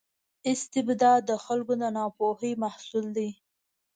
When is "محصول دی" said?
2.63-3.29